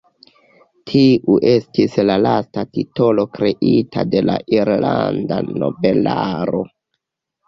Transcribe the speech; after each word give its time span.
Tiu 0.91 1.33
estis 1.49 1.97
la 2.09 2.15
lasta 2.25 2.63
titolo 2.77 3.25
kreita 3.35 4.05
de 4.13 4.23
la 4.31 4.39
irlanda 4.61 5.37
nobelaro. 5.65 6.63